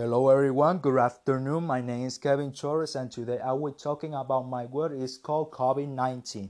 Hello 0.00 0.30
everyone, 0.30 0.78
good 0.78 0.96
afternoon. 0.96 1.64
My 1.64 1.82
name 1.82 2.06
is 2.06 2.16
Kevin 2.16 2.52
Torres 2.52 2.96
and 2.96 3.12
today 3.12 3.38
I 3.38 3.52
will 3.52 3.70
be 3.70 3.76
talking 3.76 4.14
about 4.14 4.48
my 4.48 4.64
word 4.64 4.92
is 4.92 5.18
called 5.18 5.50
COVID-19. 5.50 6.48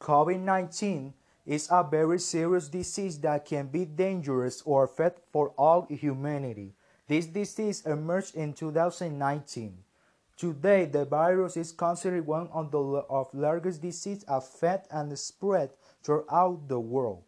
COVID-19 0.00 1.12
is 1.44 1.68
a 1.70 1.84
very 1.84 2.18
serious 2.18 2.70
disease 2.70 3.20
that 3.20 3.44
can 3.44 3.66
be 3.66 3.84
dangerous 3.84 4.62
or 4.64 4.84
affect 4.84 5.20
for 5.30 5.50
all 5.58 5.86
humanity. 5.90 6.72
This 7.06 7.26
disease 7.26 7.84
emerged 7.84 8.34
in 8.34 8.54
2019. 8.54 9.76
Today, 10.38 10.86
the 10.86 11.04
virus 11.04 11.58
is 11.58 11.72
considered 11.72 12.26
one 12.26 12.48
of 12.54 12.70
the 12.70 12.78
of 12.78 13.28
largest 13.34 13.82
diseases 13.82 14.24
affect 14.28 14.90
and 14.90 15.12
spread 15.18 15.72
throughout 16.02 16.66
the 16.68 16.80
world. 16.80 17.22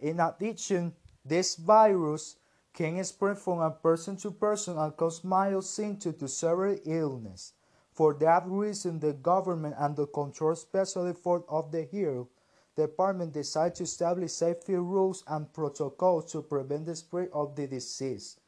In 0.00 0.18
addition, 0.18 0.92
this 1.24 1.54
virus 1.54 2.34
can 2.74 3.02
spread 3.04 3.38
from 3.38 3.60
a 3.60 3.70
person 3.70 4.16
to 4.16 4.30
person 4.30 4.78
and 4.78 4.96
cause 4.96 5.22
mild 5.24 5.64
symptoms 5.64 6.18
to 6.18 6.28
severe 6.28 6.78
illness. 6.84 7.52
For 7.92 8.14
that 8.14 8.44
reason, 8.46 8.98
the 8.98 9.12
government 9.12 9.74
and 9.78 9.94
the 9.94 10.06
Control 10.06 10.54
Specialist 10.54 11.22
for 11.22 11.44
of 11.48 11.70
the 11.70 11.84
Health 11.92 12.28
Department 12.74 13.34
decided 13.34 13.74
to 13.76 13.82
establish 13.82 14.32
safety 14.32 14.74
rules 14.74 15.22
and 15.26 15.52
protocols 15.52 16.32
to 16.32 16.40
prevent 16.40 16.86
the 16.86 16.96
spread 16.96 17.28
of 17.34 17.54
the 17.54 17.66
disease. 17.66 18.38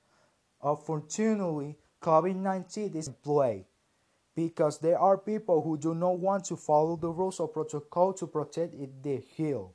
Unfortunately, 0.63 1.77
COVID-19 2.01 2.95
is 2.95 3.11
play 3.11 3.67
because 4.35 4.79
there 4.79 4.99
are 4.99 5.19
people 5.19 5.61
who 5.63 5.77
do 5.77 5.95
not 5.95 6.19
want 6.19 6.47
to 6.47 6.57
follow 6.57 6.97
the 6.97 7.11
rules 7.11 7.39
or 7.39 7.49
protocol 7.49 8.15
to 8.15 8.27
protect 8.27 8.75
the 9.03 9.23
health. 9.37 9.73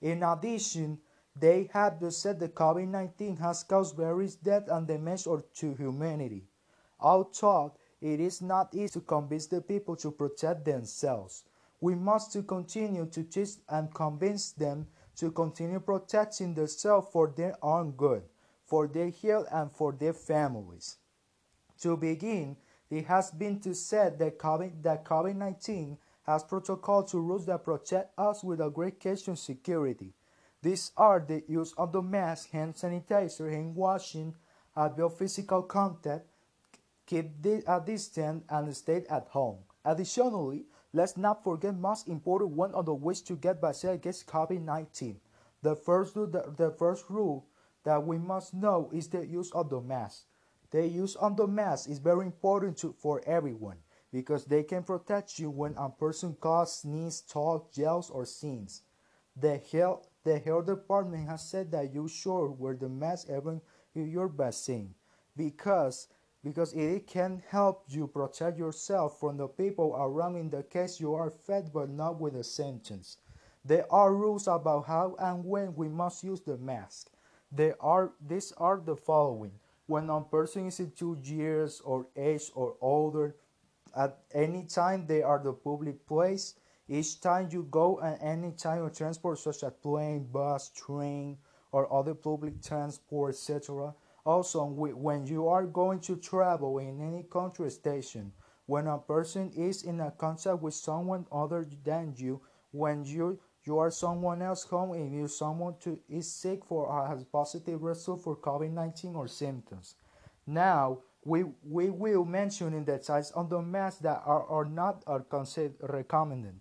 In 0.00 0.24
addition, 0.24 0.98
they 1.34 1.70
have 1.72 1.98
to 1.98 2.10
said 2.10 2.38
that 2.40 2.54
COVID-19 2.54 3.38
has 3.38 3.62
caused 3.62 3.96
various 3.96 4.36
death 4.36 4.64
and 4.68 4.86
damage 4.86 5.24
to 5.24 5.74
humanity. 5.74 6.44
Although 7.00 7.72
it 8.00 8.20
is 8.20 8.42
not 8.42 8.74
easy 8.74 8.88
to 8.94 9.00
convince 9.00 9.46
the 9.46 9.60
people 9.60 9.96
to 9.96 10.10
protect 10.10 10.64
themselves, 10.64 11.44
we 11.80 11.94
must 11.94 12.32
to 12.32 12.42
continue 12.42 13.06
to 13.06 13.24
teach 13.24 13.56
and 13.68 13.92
convince 13.94 14.52
them 14.52 14.86
to 15.16 15.30
continue 15.30 15.80
protecting 15.80 16.54
themselves 16.54 17.08
for 17.12 17.32
their 17.36 17.56
own 17.62 17.92
good, 17.92 18.22
for 18.64 18.86
their 18.86 19.10
health, 19.10 19.46
and 19.50 19.72
for 19.72 19.92
their 19.92 20.12
families. 20.12 20.96
To 21.80 21.96
begin, 21.96 22.56
it 22.90 23.06
has 23.06 23.30
been 23.30 23.58
to 23.60 23.74
said 23.74 24.18
that 24.18 24.38
COVID-19 24.38 24.82
that 24.82 25.04
COVID 25.04 25.98
has 26.24 26.44
protocol 26.44 27.02
to 27.04 27.18
rules 27.18 27.46
that 27.46 27.64
protect 27.64 28.16
us 28.18 28.44
with 28.44 28.60
a 28.60 28.70
great 28.70 29.00
question 29.00 29.34
security. 29.34 30.12
These 30.62 30.92
are 30.96 31.18
the 31.18 31.42
use 31.48 31.74
of 31.76 31.90
the 31.90 32.02
mask, 32.02 32.50
hand 32.50 32.74
sanitizer, 32.74 33.50
hand 33.50 33.74
washing, 33.74 34.36
avoid 34.76 35.18
physical 35.18 35.62
contact, 35.62 36.24
keep 37.04 37.44
a 37.44 37.62
uh, 37.68 37.78
distance, 37.80 38.44
and 38.48 38.76
stay 38.76 39.04
at 39.10 39.26
home. 39.28 39.58
Additionally, 39.84 40.66
let's 40.92 41.16
not 41.16 41.42
forget 41.42 41.74
most 41.74 42.06
important 42.06 42.52
one 42.52 42.72
of 42.74 42.86
the 42.86 42.94
ways 42.94 43.20
to 43.22 43.34
get 43.34 43.60
vaccinated 43.60 44.02
against 44.02 44.26
COVID-19. 44.28 45.16
The 45.62 45.74
first, 45.74 46.14
the, 46.14 46.54
the 46.56 46.70
first 46.78 47.10
rule 47.10 47.46
that 47.82 48.06
we 48.06 48.18
must 48.18 48.54
know 48.54 48.88
is 48.92 49.08
the 49.08 49.26
use 49.26 49.50
of 49.50 49.68
the 49.68 49.80
mask. 49.80 50.26
The 50.70 50.86
use 50.86 51.16
of 51.16 51.36
the 51.36 51.48
mask 51.48 51.90
is 51.90 51.98
very 51.98 52.24
important 52.24 52.78
to, 52.78 52.94
for 52.98 53.20
everyone 53.26 53.78
because 54.12 54.44
they 54.44 54.62
can 54.62 54.84
protect 54.84 55.40
you 55.40 55.50
when 55.50 55.74
a 55.76 55.88
person 55.88 56.36
coughs, 56.40 56.82
sneezes, 56.82 57.22
talks, 57.22 57.76
yells, 57.76 58.10
or 58.10 58.24
sings. 58.24 58.82
The 59.36 59.60
health 59.72 60.06
the 60.24 60.38
health 60.38 60.66
department 60.66 61.28
has 61.28 61.48
said 61.48 61.70
that 61.72 61.92
you 61.92 62.08
should 62.08 62.52
wear 62.52 62.74
the 62.74 62.88
mask 62.88 63.28
even 63.28 63.60
if 63.94 64.08
you're 64.08 64.28
vaccinated 64.28 64.94
because 65.36 66.08
because 66.44 66.72
it 66.72 67.06
can 67.06 67.42
help 67.48 67.84
you 67.88 68.06
protect 68.06 68.58
yourself 68.58 69.20
from 69.20 69.36
the 69.36 69.46
people 69.46 69.94
around 69.96 70.36
in 70.36 70.50
the 70.50 70.62
case 70.62 70.98
you 71.00 71.14
are 71.14 71.30
fed 71.30 71.70
but 71.72 71.88
not 71.88 72.20
with 72.20 72.34
the 72.34 72.42
sentence. 72.42 73.18
There 73.64 73.86
are 73.92 74.12
rules 74.12 74.48
about 74.48 74.86
how 74.86 75.14
and 75.20 75.44
when 75.44 75.74
we 75.76 75.88
must 75.88 76.24
use 76.24 76.40
the 76.40 76.58
mask. 76.58 77.10
There 77.52 77.76
are 77.80 78.12
these 78.26 78.52
are 78.56 78.80
the 78.84 78.96
following. 78.96 79.52
When 79.86 80.10
a 80.10 80.20
person 80.20 80.66
is 80.66 80.80
two 80.96 81.18
years 81.22 81.80
or 81.84 82.06
age 82.16 82.50
or 82.54 82.74
older, 82.80 83.36
at 83.94 84.18
any 84.34 84.64
time 84.64 85.06
they 85.06 85.22
are 85.22 85.40
the 85.42 85.52
public 85.52 86.06
place, 86.06 86.54
each 86.92 87.20
time 87.22 87.48
you 87.50 87.66
go 87.70 87.98
and 88.00 88.18
any 88.20 88.52
time 88.52 88.82
of 88.84 88.94
transport 88.94 89.38
such 89.38 89.62
as 89.62 89.72
plane, 89.82 90.28
bus, 90.30 90.68
train, 90.76 91.38
or 91.72 91.90
other 91.90 92.14
public 92.14 92.62
transport, 92.62 93.34
etc. 93.34 93.94
Also, 94.26 94.64
when 94.64 95.26
you 95.26 95.48
are 95.48 95.64
going 95.64 96.00
to 96.00 96.16
travel 96.16 96.78
in 96.78 97.00
any 97.00 97.22
country 97.22 97.70
station, 97.70 98.30
when 98.66 98.86
a 98.86 98.98
person 98.98 99.50
is 99.56 99.84
in 99.84 100.00
a 100.00 100.10
contact 100.10 100.60
with 100.60 100.74
someone 100.74 101.26
other 101.32 101.66
than 101.82 102.12
you, 102.16 102.40
when 102.72 103.04
you 103.04 103.40
you 103.64 103.78
are 103.78 103.90
someone 103.90 104.42
else 104.42 104.64
home 104.64 104.92
and 104.92 105.14
you 105.14 105.28
someone 105.28 105.74
to 105.80 105.98
is 106.08 106.30
sick 106.30 106.64
for 106.64 106.86
or 106.86 107.06
has 107.06 107.24
positive 107.24 107.82
result 107.82 108.22
for 108.22 108.36
COVID-19 108.36 109.14
or 109.14 109.28
symptoms. 109.28 109.94
Now 110.46 110.98
we 111.24 111.44
we 111.64 111.88
will 111.88 112.24
mention 112.24 112.74
in 112.74 112.84
the 112.84 113.02
size 113.02 113.30
of 113.30 113.48
the 113.48 113.62
masks 113.62 114.00
that 114.02 114.22
are, 114.26 114.44
are 114.46 114.64
not 114.64 115.02
are 115.06 115.20
considered 115.20 115.76
recommended. 115.80 116.60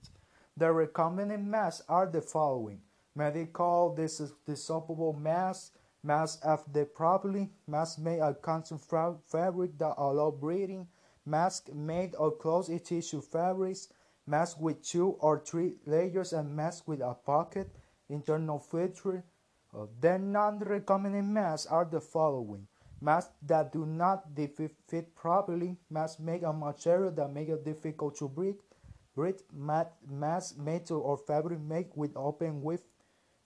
The 0.62 0.72
recommended 0.72 1.44
masks 1.44 1.84
are 1.90 2.06
the 2.06 2.22
following. 2.22 2.82
Medical 3.16 3.96
dis 3.96 4.22
dissolvable 4.48 5.20
masks, 5.20 5.72
masks 6.04 6.46
the 6.72 6.86
properly, 6.86 7.50
masks 7.66 7.98
made 7.98 8.20
of 8.20 8.44
cotton 8.44 8.78
fabric 8.78 9.76
that 9.80 9.96
allow 9.98 10.30
breathing, 10.30 10.88
masks 11.26 11.72
made 11.74 12.14
of 12.14 12.38
closed 12.38 12.86
tissue 12.86 13.22
fabrics, 13.22 13.88
masks 14.28 14.60
with 14.60 14.84
two 14.84 15.18
or 15.20 15.40
three 15.40 15.80
layers, 15.88 16.32
and 16.32 16.56
masks 16.56 16.86
with 16.86 17.02
a 17.02 17.16
pocket, 17.16 17.76
internal 18.08 18.60
filter. 18.60 19.24
Uh, 19.76 19.88
the 20.00 20.20
non-recommended 20.20 21.26
masks 21.26 21.66
are 21.66 21.86
the 21.86 22.00
following. 22.00 22.68
Masks 23.02 23.34
that 23.42 23.74
do 23.74 23.88
not 23.88 24.28
fit 24.38 25.16
properly, 25.16 25.80
masks 25.90 26.20
made 26.20 26.44
of 26.44 26.56
material 26.56 27.10
that 27.10 27.34
make 27.34 27.50
it 27.50 27.66
difficult 27.66 28.16
to 28.18 28.30
breathe, 28.30 28.62
Mat, 29.54 29.94
mass 30.10 30.56
metal 30.56 31.02
or 31.02 31.18
fabric 31.18 31.60
made 31.60 31.90
with 31.96 32.16
open 32.16 32.62
weave 32.62 32.82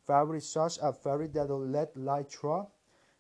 fabric 0.05 0.43
such 0.43 0.77
as 0.79 0.97
fabric 0.97 1.33
that 1.33 1.49
will 1.49 1.65
let 1.65 1.95
light 1.97 2.31
through. 2.31 2.67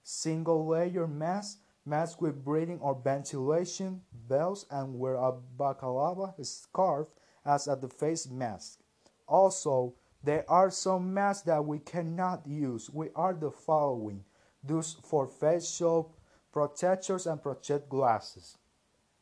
Single 0.03 0.67
layer 0.67 1.07
mask, 1.07 1.59
mask 1.85 2.21
with 2.21 2.43
breathing 2.45 2.79
or 2.79 2.93
ventilation, 3.03 4.01
belts, 4.27 4.65
and 4.69 4.99
wear 4.99 5.15
a 5.15 5.31
balaclava 5.31 6.35
scarf 6.43 7.07
as 7.43 7.67
a 7.67 7.75
face 7.89 8.27
mask. 8.27 8.79
Also, 9.27 9.95
there 10.23 10.45
are 10.47 10.69
some 10.69 11.13
masks 11.13 11.43
that 11.45 11.65
we 11.65 11.79
cannot 11.79 12.45
use. 12.45 12.89
We 12.91 13.09
are 13.15 13.33
the 13.33 13.51
following. 13.51 14.23
Those 14.63 14.97
for 15.03 15.27
facial 15.27 16.15
protectors 16.51 17.27
and 17.27 17.41
protect 17.41 17.89
glasses. 17.89 18.57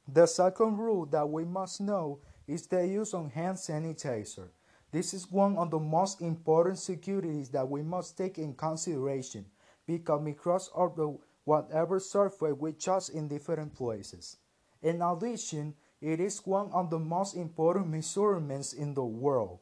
The 0.07 0.25
second 0.25 0.78
rule 0.78 1.05
that 1.07 1.29
we 1.29 1.45
must 1.45 1.79
know 1.81 2.19
is 2.48 2.68
the 2.68 2.86
use 2.86 3.14
of 3.14 3.31
hand 3.31 3.58
sanitizer. 3.58 4.50
This 4.92 5.14
is 5.14 5.31
one 5.31 5.58
of 5.58 5.72
the 5.72 5.80
most 5.80 6.22
important 6.22 6.78
securities 6.78 7.50
that 7.50 7.68
we 7.68 7.81
must 7.81 8.18
take 8.18 8.38
in 8.38 8.54
consideration 8.54 9.46
because 9.88 10.22
microbes 10.22 10.70
are 10.74 10.92
the 10.96 11.18
whatever 11.46 12.00
surface 12.00 12.56
we 12.59 12.74
touch 12.74 13.09
in 13.09 13.28
different 13.28 13.74
places. 13.76 14.38
In 14.82 15.02
addition, 15.02 15.76
it 16.02 16.20
is 16.20 16.46
one 16.46 16.70
of 16.72 16.90
the 16.90 17.00
most 17.00 17.36
important 17.36 17.88
measurements 17.88 18.74
in 18.74 18.94
the 18.94 19.03
world 19.03 19.59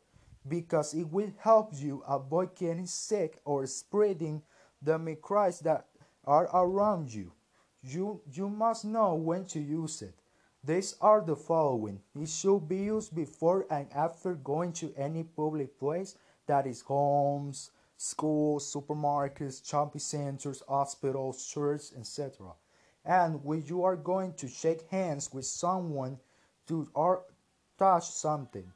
because 0.48 0.94
it 0.94 1.12
will 1.12 1.32
help 1.38 1.72
you 1.76 2.04
avoid 2.08 2.56
getting 2.56 2.88
sick 2.88 3.40
or 3.46 3.66
spreading 3.68 4.42
the 4.82 4.98
microbes 4.98 5.60
that 5.60 5.86
are 6.26 6.50
around 6.54 7.14
you. 7.14 7.32
You, 7.84 8.22
you 8.32 8.50
must 8.50 8.86
know 8.86 9.16
when 9.16 9.46
to 9.46 9.60
use 9.60 10.02
it. 10.02 10.16
These 10.64 10.96
are 11.02 11.22
the 11.22 11.36
following. 11.36 12.02
It 12.14 12.30
should 12.30 12.70
be 12.70 12.78
used 12.78 13.16
before 13.16 13.66
and 13.72 13.92
after 13.94 14.36
going 14.36 14.74
to 14.74 14.94
any 14.96 15.24
public 15.24 15.80
place, 15.80 16.16
that 16.46 16.68
is 16.68 16.82
homes, 16.82 17.72
schools, 17.98 18.72
supermarkets, 18.72 19.68
shopping 19.68 20.00
centers, 20.00 20.62
hospitals, 20.70 21.44
churches, 21.48 21.94
etc. 21.98 22.54
And 23.04 23.44
when 23.44 23.64
you 23.66 23.84
are 23.84 23.96
going 23.96 24.34
to 24.34 24.48
shake 24.48 24.88
hands 24.92 25.34
with 25.34 25.46
someone 25.46 26.20
to 26.68 26.88
or 26.94 27.24
touch 27.80 28.12
something. 28.12 28.72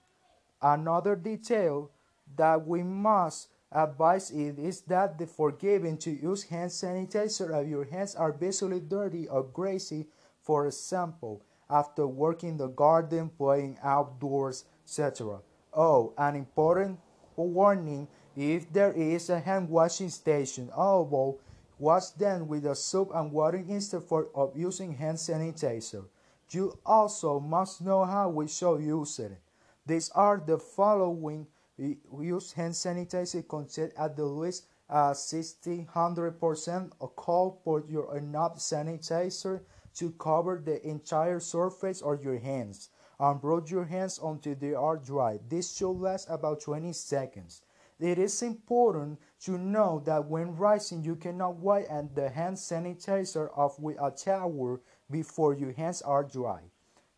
Another 0.64 1.16
detail 1.16 1.92
that 2.36 2.66
we 2.66 2.82
must 2.82 3.50
advise 3.72 4.32
it 4.32 4.58
is 4.58 4.82
that 4.82 5.20
the 5.20 5.28
forgiving 5.28 6.00
to 6.00 6.10
use 6.10 6.46
hand 6.46 6.72
sanitizer 6.72 7.62
if 7.62 7.68
your 7.68 7.86
hands 7.86 8.16
are 8.16 8.32
visibly 8.32 8.80
dirty 8.80 9.28
or 9.28 9.44
greasy, 9.44 10.08
for 10.42 10.66
example 10.66 11.44
after 11.70 12.08
working 12.08 12.58
the 12.58 12.68
garden, 12.68 13.30
playing 13.38 13.78
outdoors, 13.84 14.66
etc. 14.86 15.40
Oh, 15.74 16.14
an 16.18 16.36
important 16.36 17.00
warning 17.36 18.08
if 18.36 18.72
there 18.72 18.92
is 18.92 19.30
a 19.30 19.40
hand 19.40 19.70
washing 19.70 20.10
station, 20.10 20.70
although 20.76 21.40
Wash 21.78 22.12
them 22.12 22.48
with 22.48 22.64
the 22.64 22.74
soap 22.74 23.12
and 23.14 23.34
water 23.34 23.58
instead 23.58 24.04
of 24.10 24.58
using 24.58 24.94
hand 24.94 25.18
sanitizer. 25.18 26.06
You 26.50 26.80
also 26.86 27.40
must 27.40 27.82
know 27.82 28.06
how 28.06 28.30
we 28.30 28.48
should 28.48 28.82
use 28.82 29.20
it. 29.20 29.38
These 29.86 30.10
are 30.12 30.42
the 30.46 30.58
following 30.58 31.48
use 31.78 32.54
hand 32.54 32.74
sanitizer 32.74 33.46
contain 33.48 33.92
at 33.98 34.16
the 34.16 34.24
least 34.24 34.68
uh, 34.90 35.14
60 35.14 35.88
100% 35.94 36.92
alcohol 37.02 37.60
for 37.64 37.84
your 37.90 38.18
enough 38.18 38.56
sanitizer 38.58 39.60
to 39.96 40.12
cover 40.12 40.62
the 40.64 40.86
entire 40.88 41.40
surface 41.40 42.02
of 42.02 42.24
your 42.24 42.40
hands 42.40 42.90
and 43.20 43.44
rub 43.44 43.70
your 43.70 43.86
hands 43.86 44.20
until 44.24 44.56
they 44.56 44.74
are 44.74 44.98
dry. 44.98 45.40
This 45.48 45.76
should 45.76 45.92
last 45.92 46.28
about 46.30 46.62
20 46.62 46.92
seconds. 46.94 47.62
It 47.98 48.18
is 48.18 48.42
important 48.42 49.20
to 49.46 49.58
know 49.58 50.02
that 50.06 50.26
when 50.26 50.58
rising, 50.58 51.02
you 51.02 51.16
cannot 51.16 51.56
wipe 51.56 51.88
the 52.14 52.30
hand 52.30 52.58
sanitizer 52.58 53.58
off 53.58 53.80
with 53.80 53.98
a 54.02 54.12
towel 54.12 54.82
before 55.10 55.54
your 55.54 55.72
hands 55.72 56.02
are 56.02 56.24
dry, 56.24 56.60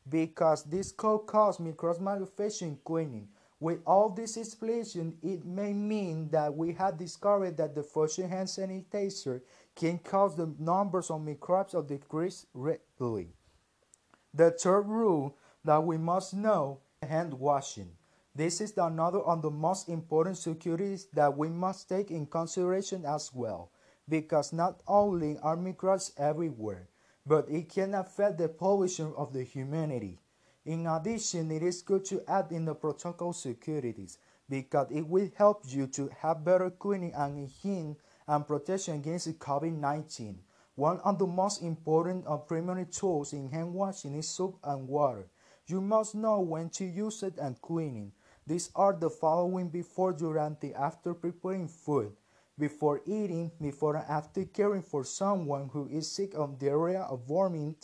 because 0.08 0.64
this 0.64 0.92
could 0.92 1.20
cause 1.26 1.60
malfunction 1.60 2.78
cleaning. 2.86 3.28
With 3.60 3.80
all 3.88 4.10
this 4.10 4.38
explanation, 4.38 5.18
it 5.24 5.44
may 5.44 5.74
mean 5.74 6.30
that 6.30 6.56
we 6.56 6.74
have 6.74 7.00
discovered 7.00 7.58
that 7.58 7.74
the 7.74 7.82
Fossil 7.82 8.28
hand 8.28 8.48
sanitizer 8.48 9.42
can 9.78 10.00
cause 10.00 10.36
the 10.36 10.54
numbers 10.60 11.12
of 11.12 11.22
microbes 11.22 11.72
to 11.72 11.84
decrease 11.84 12.48
rapidly. 12.54 13.30
The 14.34 14.52
third 14.52 14.88
rule 14.88 15.38
that 15.64 15.84
we 15.84 15.98
must 15.98 16.34
know 16.34 16.80
hand 17.02 17.34
washing. 17.36 17.92
This 18.36 18.60
is 18.60 18.74
another 18.78 19.20
of 19.20 19.42
the 19.42 19.52
most 19.52 19.88
important 19.88 20.38
securities 20.38 21.08
that 21.14 21.38
we 21.38 21.50
must 21.50 21.88
take 21.88 22.12
in 22.12 22.26
consideration 22.26 23.06
as 23.06 23.32
well, 23.34 23.72
because 24.10 24.52
not 24.52 24.82
only 24.88 25.38
are 25.42 25.56
microbes 25.56 26.12
everywhere, 26.18 26.90
but 27.26 27.50
it 27.50 27.70
can 27.70 27.94
affect 27.94 28.38
the 28.38 28.48
pollution 28.48 29.14
of 29.16 29.32
the 29.32 29.44
humanity. 29.44 30.20
In 30.66 30.88
addition, 30.88 31.52
it 31.52 31.64
is 31.64 31.82
good 31.82 32.04
to 32.06 32.24
add 32.28 32.52
in 32.52 32.66
the 32.66 32.76
protocol 32.76 33.34
securities 33.34 34.18
because 34.50 34.88
it 34.92 35.08
will 35.08 35.30
help 35.36 35.64
you 35.68 35.88
to 35.88 36.10
have 36.20 36.44
better 36.44 36.70
cleaning 36.70 37.14
and 37.14 37.48
hygiene 37.48 37.96
and 38.28 38.46
protection 38.46 38.96
against 38.96 39.40
COVID-19. 39.40 40.36
One 40.76 41.00
of 41.00 41.18
the 41.18 41.26
most 41.26 41.62
important 41.62 42.26
and 42.28 42.48
primary 42.48 42.86
tools 42.86 43.34
in 43.34 43.50
hand 43.50 43.74
washing 43.74 44.16
is 44.16 44.28
soap 44.30 44.60
and 44.64 44.88
water. 44.88 45.28
You 45.66 45.82
must 45.82 46.16
know 46.16 46.40
when 46.42 46.70
to 46.72 46.86
use 46.86 47.24
it 47.24 47.38
and 47.40 47.60
cleaning. 47.62 48.12
These 48.46 48.70
are 48.76 48.94
the 48.94 49.10
following 49.10 49.70
before, 49.70 50.14
during, 50.14 50.58
and 50.62 50.74
after 50.76 51.14
preparing 51.14 51.68
food. 51.68 52.14
Before 52.60 53.02
eating, 53.06 53.52
before 53.62 53.96
and 53.96 54.10
after 54.10 54.46
caring 54.46 54.82
for 54.82 55.04
someone 55.04 55.70
who 55.74 55.88
is 55.88 56.12
sick 56.12 56.34
of 56.34 56.58
diarrhea 56.58 57.06
or 57.10 57.18
vomiting, 57.18 57.76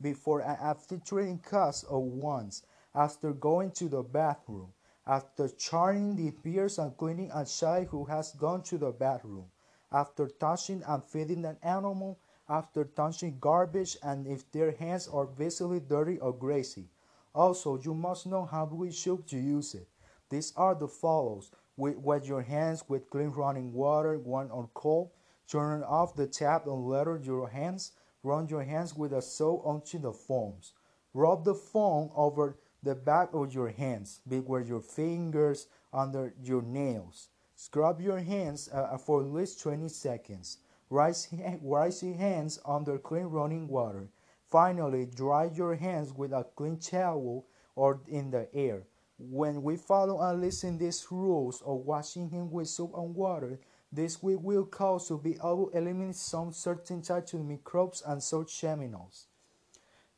before 0.00 0.40
and 0.40 0.58
after 0.60 0.98
treating 0.98 1.38
cuts 1.38 1.84
or 1.84 2.02
wounds, 2.02 2.62
after 2.94 3.32
going 3.32 3.70
to 3.72 3.88
the 3.88 4.02
bathroom, 4.02 4.72
after 5.06 5.48
charring 5.48 6.16
the 6.16 6.30
beers 6.42 6.78
and 6.78 6.96
cleaning 6.96 7.30
a 7.34 7.44
child 7.44 7.88
who 7.88 8.04
has 8.04 8.32
gone 8.32 8.62
to 8.62 8.78
the 8.78 8.90
bathroom, 8.90 9.46
after 9.92 10.28
touching 10.28 10.82
and 10.86 11.04
feeding 11.04 11.44
an 11.44 11.56
animal, 11.62 12.18
after 12.48 12.84
touching 12.84 13.38
garbage 13.40 13.96
and 14.02 14.26
if 14.26 14.50
their 14.50 14.72
hands 14.72 15.08
are 15.08 15.26
visibly 15.26 15.80
dirty 15.80 16.18
or 16.18 16.32
greasy. 16.32 16.88
Also, 17.34 17.78
you 17.80 17.94
must 17.94 18.26
know 18.26 18.44
how 18.44 18.64
we 18.64 18.90
should 18.90 19.30
use 19.30 19.74
it. 19.74 19.88
These 20.30 20.52
are 20.56 20.74
the 20.74 20.88
follows. 20.88 21.50
Wet 21.76 22.26
your 22.26 22.42
hands 22.42 22.84
with 22.88 23.08
clean 23.10 23.30
running 23.30 23.72
water, 23.72 24.18
one 24.18 24.50
or 24.50 24.68
cold. 24.74 25.10
Turn 25.48 25.82
off 25.82 26.14
the 26.14 26.26
tap 26.26 26.66
and 26.66 26.86
lather 26.86 27.20
your 27.22 27.48
hands. 27.48 27.92
Run 28.22 28.48
your 28.48 28.62
hands 28.62 28.94
with 28.94 29.12
a 29.12 29.22
soap 29.22 29.62
onto 29.64 29.98
the 29.98 30.12
foams. 30.12 30.74
Rub 31.14 31.44
the 31.44 31.54
foam 31.54 32.10
over 32.14 32.58
the 32.82 32.94
back 32.94 33.30
of 33.32 33.52
your 33.54 33.68
hands, 33.68 34.20
between 34.28 34.66
your 34.66 34.80
fingers, 34.80 35.66
under 35.92 36.34
your 36.42 36.62
nails. 36.62 37.28
Scrub 37.62 38.00
your 38.00 38.20
hands 38.20 38.70
uh, 38.72 38.96
for 38.96 39.20
at 39.20 39.30
least 39.30 39.60
20 39.60 39.86
seconds. 39.90 40.56
Rise 40.88 41.28
your 41.30 42.14
hands 42.16 42.58
under 42.64 42.96
clean 42.96 43.26
running 43.26 43.68
water. 43.68 44.08
Finally, 44.46 45.10
dry 45.14 45.44
your 45.44 45.74
hands 45.74 46.10
with 46.10 46.32
a 46.32 46.46
clean 46.56 46.78
towel 46.78 47.44
or 47.76 48.00
in 48.08 48.30
the 48.30 48.48
air. 48.54 48.84
When 49.18 49.62
we 49.62 49.76
follow 49.76 50.22
and 50.22 50.40
listen 50.40 50.78
these 50.78 51.06
rules 51.10 51.60
of 51.60 51.84
washing 51.84 52.30
hands 52.30 52.50
with 52.50 52.68
soap 52.68 52.94
and 52.96 53.14
water, 53.14 53.60
this 53.92 54.22
will 54.22 54.64
cause 54.64 55.08
to 55.08 55.18
be 55.18 55.34
able 55.34 55.68
to 55.70 55.76
eliminate 55.76 56.16
some 56.16 56.54
certain 56.54 57.02
types 57.02 57.34
of 57.34 57.44
microbes 57.44 58.02
and 58.06 58.22
such 58.22 58.58
chemicals. 58.58 59.26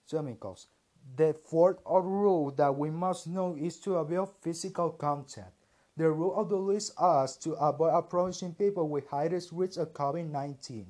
chemicals. 0.09 0.69
The 1.17 1.35
fourth 1.35 1.79
rule 1.85 2.53
that 2.53 2.79
we 2.79 2.91
must 2.91 3.27
know 3.27 3.57
is 3.57 3.81
to 3.81 3.97
avoid 3.97 4.29
physical 4.41 4.91
contact. 4.91 5.62
The 5.97 6.11
rule 6.11 6.35
of 6.35 6.49
the 6.49 6.57
list 6.57 6.93
us 6.99 7.37
to 7.39 7.53
avoid 7.53 7.93
approaching 7.93 8.55
people 8.55 8.89
with 8.89 9.09
highest 9.09 9.53
risk 9.53 9.79
of 9.79 9.93
COVID-19. 9.93 10.87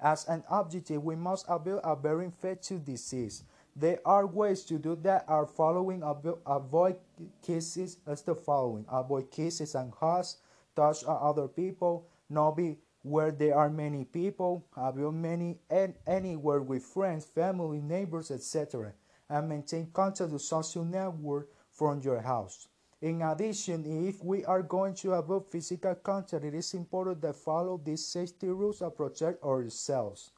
As 0.00 0.26
an 0.26 0.44
objective, 0.50 1.04
we 1.04 1.14
must 1.14 1.44
avoid 1.48 1.80
a 1.84 1.94
very 1.94 2.24
infectious 2.24 2.80
disease. 2.80 3.44
There 3.74 4.00
are 4.06 4.26
ways 4.26 4.64
to 4.64 4.78
do 4.78 4.96
that 5.02 5.26
are 5.28 5.46
following 5.46 6.02
avoid 6.46 6.96
kisses 7.42 7.98
as 8.06 8.22
the 8.22 8.34
following. 8.34 8.86
Avoid 8.88 9.30
kisses 9.30 9.74
and 9.74 9.92
hugs, 9.92 10.38
touch 10.74 11.04
other 11.06 11.48
people, 11.48 12.08
not 12.30 12.56
be 12.56 12.78
where 13.02 13.30
there 13.30 13.56
are 13.56 13.68
many 13.68 14.04
people, 14.04 14.64
have 14.74 14.96
many 14.96 15.58
and 15.68 15.94
anywhere 16.06 16.62
with 16.62 16.82
friends, 16.82 17.26
family, 17.26 17.80
neighbors, 17.82 18.30
etc., 18.30 18.94
and 19.28 19.48
maintain 19.48 19.90
contact 19.92 20.30
with 20.30 20.40
social 20.42 20.84
network 20.84 21.48
from 21.70 22.00
your 22.00 22.22
house. 22.22 22.68
In 23.06 23.22
addition, 23.22 23.86
if 24.08 24.24
we 24.24 24.44
are 24.46 24.62
going 24.62 24.92
to 24.94 25.12
avoid 25.12 25.46
physical 25.52 25.94
contact, 25.94 26.44
it 26.44 26.54
is 26.54 26.74
important 26.74 27.22
to 27.22 27.32
follow 27.32 27.78
these 27.78 28.04
safety 28.04 28.48
rules 28.48 28.82
and 28.82 28.96
protect 28.96 29.44
ourselves. 29.44 30.32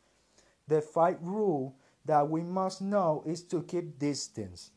The 0.67 0.83
fifth 0.83 1.23
rule 1.23 1.77
that 2.05 2.29
we 2.29 2.43
must 2.43 2.83
know 2.83 3.23
is 3.25 3.43
to 3.45 3.63
keep 3.63 3.99
distance. 3.99 4.71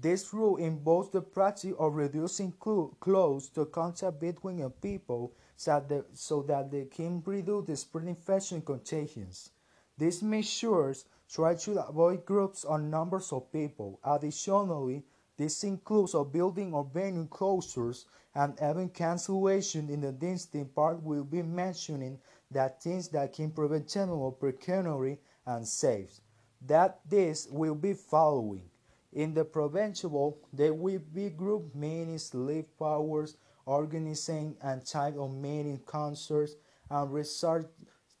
This 0.00 0.32
rule 0.32 0.58
involves 0.58 1.10
the 1.10 1.22
practice 1.22 1.74
of 1.76 1.96
reducing 1.96 2.52
close 3.00 3.48
to 3.48 3.66
contact 3.66 4.20
between 4.20 4.70
people 4.80 5.32
so 5.56 5.84
that, 5.88 6.04
so 6.14 6.42
that 6.42 6.70
they 6.70 6.84
can 6.84 7.20
reduce 7.26 7.66
the 7.66 7.74
spread 7.74 8.06
infection 8.06 8.62
contagions. 8.62 9.50
These 9.98 10.22
measures 10.22 11.04
try 11.28 11.56
to 11.56 11.84
avoid 11.88 12.24
groups 12.24 12.62
or 12.62 12.78
numbers 12.78 13.32
of 13.32 13.50
people. 13.50 13.98
Additionally, 14.04 15.02
this 15.40 15.64
includes 15.64 16.12
a 16.12 16.22
building 16.22 16.74
or 16.74 16.84
venue 16.84 17.26
closures 17.26 18.04
and 18.34 18.52
even 18.62 18.90
cancellation 18.90 19.88
in 19.88 20.02
the 20.02 20.12
distinct 20.12 20.74
part 20.74 21.02
we'll 21.02 21.24
be 21.24 21.42
mentioning 21.42 22.18
that 22.50 22.82
things 22.82 23.08
that 23.08 23.32
can 23.32 23.50
prevent 23.50 23.88
general 23.88 24.32
precautionary 24.32 25.18
and 25.46 25.66
safe. 25.66 26.20
That 26.66 27.00
this 27.08 27.48
will 27.50 27.74
be 27.74 27.94
following. 27.94 28.68
In 29.14 29.32
the 29.32 29.46
preventable, 29.46 30.36
there 30.52 30.74
will 30.74 31.00
be 31.14 31.30
group 31.30 31.74
meetings, 31.74 32.26
sleep 32.26 32.68
powers, 32.78 33.38
organizing 33.64 34.58
and 34.60 34.84
type 34.84 35.16
of 35.16 35.32
meeting 35.32 35.80
concerts 35.86 36.56
and 36.90 37.10
research 37.10 37.64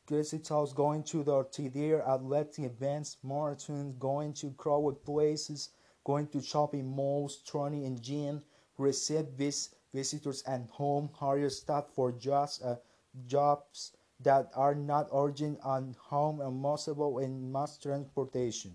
visitors 0.08 0.72
going 0.72 1.02
to 1.02 1.22
the 1.22 1.44
TDR 1.44 2.02
athletic 2.08 2.64
events, 2.64 3.18
marathons, 3.22 3.98
going 3.98 4.32
to 4.32 4.52
crowded 4.52 5.04
places, 5.04 5.68
going 6.10 6.26
to 6.26 6.42
shopping 6.42 6.84
malls, 6.84 7.36
training 7.46 7.84
in 7.84 7.96
gym, 8.02 8.42
receive 8.78 9.26
vis 9.38 9.76
visitors 9.94 10.42
and 10.44 10.68
home, 10.70 11.08
hire 11.14 11.48
staff 11.48 11.84
for 11.94 12.10
just 12.10 12.64
uh, 12.64 12.74
jobs 13.26 13.92
that 14.18 14.50
are 14.56 14.74
not 14.74 15.06
urgent 15.14 15.56
and 15.64 15.94
home 16.10 16.40
and 16.40 16.60
possible 16.60 17.20
in 17.20 17.52
mass 17.52 17.78
transportation. 17.78 18.74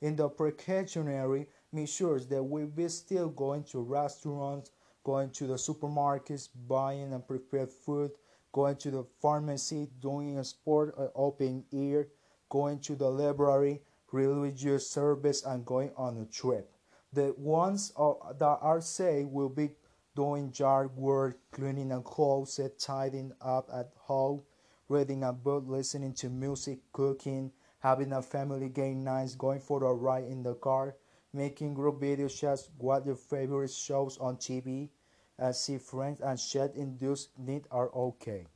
In 0.00 0.16
the 0.16 0.28
precautionary 0.28 1.46
measures 1.72 2.26
that 2.26 2.42
we 2.42 2.64
be 2.64 2.88
still 2.88 3.28
going 3.28 3.62
to 3.70 3.78
restaurants, 3.80 4.72
going 5.04 5.30
to 5.38 5.46
the 5.46 5.58
supermarkets, 5.66 6.48
buying 6.66 7.12
and 7.12 7.24
prepared 7.24 7.70
food, 7.70 8.10
going 8.50 8.76
to 8.78 8.90
the 8.90 9.04
pharmacy, 9.20 9.88
doing 10.00 10.38
a 10.38 10.44
sport 10.44 10.96
uh, 10.98 11.06
open 11.14 11.64
air, 11.72 12.08
going 12.48 12.80
to 12.80 12.96
the 12.96 13.08
library, 13.08 13.82
religious 14.12 14.88
service, 14.88 15.44
and 15.44 15.64
going 15.64 15.90
on 15.96 16.18
a 16.18 16.26
trip. 16.26 16.70
The 17.12 17.34
ones 17.36 17.92
uh, 17.96 18.14
that 18.38 18.58
are 18.60 18.80
safe 18.80 19.26
will 19.26 19.48
be 19.48 19.70
doing 20.14 20.52
yard 20.54 20.94
work, 20.96 21.38
cleaning 21.50 21.92
a 21.92 22.00
closet, 22.00 22.78
tidying 22.78 23.32
up 23.40 23.68
at 23.72 23.90
home, 23.96 24.42
reading 24.88 25.24
a 25.24 25.32
book, 25.32 25.64
listening 25.66 26.12
to 26.14 26.28
music, 26.28 26.78
cooking, 26.92 27.50
having 27.80 28.12
a 28.12 28.22
family 28.22 28.68
game 28.68 29.02
night, 29.02 29.34
going 29.38 29.60
for 29.60 29.82
a 29.84 29.92
ride 29.92 30.24
in 30.24 30.42
the 30.42 30.54
car, 30.54 30.94
making 31.32 31.74
group 31.74 32.00
video 32.00 32.28
chats, 32.28 32.68
what 32.78 33.06
your 33.06 33.16
favorite 33.16 33.70
shows 33.70 34.18
on 34.18 34.36
TV, 34.36 34.90
uh, 35.38 35.52
see 35.52 35.78
friends 35.78 36.20
and 36.20 36.38
chat 36.38 36.74
induced 36.76 37.30
need 37.38 37.64
are 37.70 37.90
okay. 37.94 38.46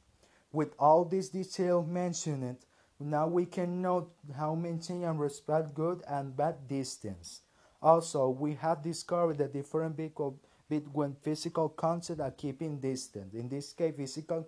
With 0.53 0.75
all 0.79 1.05
this 1.05 1.31
detail 1.31 1.83
mentioned, 1.83 2.59
now 2.99 3.27
we 3.27 3.47
can 3.47 3.83
note 3.83 4.11
how 4.37 4.55
maintain 4.55 5.05
and 5.05 5.21
respect 5.21 5.75
good 5.75 6.03
and 6.09 6.37
bad 6.37 6.67
distance. 6.67 7.43
Also, 7.83 8.31
we 8.31 8.55
have 8.55 8.83
discovered 8.83 9.39
the 9.39 9.49
difference 9.49 9.97
between 10.69 11.17
physical 11.21 11.69
contact 11.69 12.21
and 12.21 12.37
keeping 12.37 12.81
distance. 12.81 13.35
In 13.35 13.49
this 13.49 13.73
case, 13.73 13.95
physical 13.97 14.47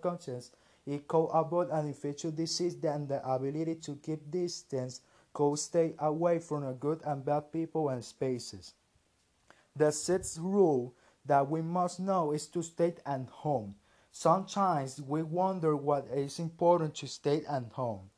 it 0.87 1.07
could 1.07 1.27
avoid 1.27 1.69
an 1.69 1.87
infectious 1.87 2.33
disease 2.33 2.77
than 2.77 3.07
the 3.07 3.23
ability 3.29 3.75
to 3.75 3.97
keep 3.97 4.31
distance 4.31 5.03
could 5.35 5.59
stay 5.59 5.95
away 5.99 6.39
from 6.39 6.67
a 6.67 6.73
good 6.73 7.03
and 7.05 7.25
bad 7.25 7.53
people 7.53 7.91
and 7.91 8.03
spaces. 8.03 8.73
The 9.77 9.93
sixth 9.93 10.39
rule 10.39 10.95
that 11.27 11.49
we 11.51 11.61
must 11.61 12.01
know 12.01 12.33
is 12.33 12.47
to 12.49 12.63
stay 12.63 12.95
at 13.05 13.29
home. 13.29 13.75
Sometimes 14.11 15.03
we 15.03 15.23
wonder 15.23 15.77
what 15.77 16.07
is 16.13 16.39
important 16.39 16.95
to 16.97 17.07
stay 17.07 17.45
at 17.45 17.65
home. 17.73 18.09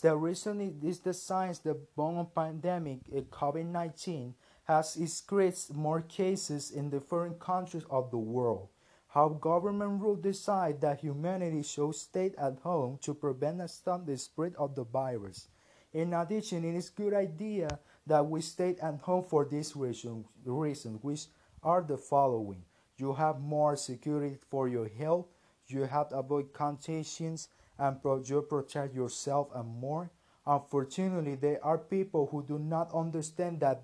The 0.00 0.16
reason 0.16 0.78
is 0.82 1.00
the 1.00 1.14
science 1.14 1.58
the 1.58 1.74
born 1.74 2.26
pandemic, 2.34 3.00
eh, 3.12 3.22
COVID-19, 3.30 4.34
has 4.64 4.96
increased 4.96 5.74
more 5.74 6.02
cases 6.02 6.70
in 6.70 6.90
the 6.90 7.00
foreign 7.00 7.34
countries 7.34 7.84
of 7.88 8.10
the 8.10 8.18
world. 8.18 8.68
How 9.08 9.28
government 9.28 10.00
will 10.00 10.16
decide 10.16 10.80
that 10.80 11.00
humanity 11.00 11.62
should 11.62 11.94
stay 11.94 12.32
at 12.36 12.58
home 12.58 12.98
to 13.02 13.14
prevent 13.14 13.60
and 13.60 13.70
stop 13.70 14.04
the 14.04 14.18
spread 14.18 14.54
of 14.56 14.74
the 14.74 14.84
virus. 14.84 15.48
In 15.92 16.12
addition, 16.12 16.64
it 16.64 16.74
is 16.74 16.90
good 16.90 17.14
idea 17.14 17.78
that 18.06 18.26
we 18.26 18.42
stay 18.42 18.76
at 18.82 19.00
home 19.00 19.24
for 19.24 19.44
this 19.44 19.74
reason, 19.74 20.24
reason, 20.44 20.98
which 21.00 21.26
are 21.62 21.82
the 21.82 21.96
following. 21.96 22.64
You 22.98 23.14
have 23.14 23.40
more 23.40 23.76
security 23.76 24.36
for 24.50 24.68
your 24.68 24.88
health, 24.88 25.26
you 25.68 25.84
have 25.84 26.12
avoid 26.12 26.52
contagions, 26.52 27.48
and 27.78 27.98
you 28.24 28.42
protect 28.42 28.94
yourself 28.94 29.48
and 29.54 29.68
more. 29.80 30.10
Unfortunately, 30.46 31.34
there 31.34 31.64
are 31.64 31.78
people 31.78 32.28
who 32.30 32.42
do 32.42 32.58
not 32.58 32.94
understand 32.94 33.60
that 33.60 33.82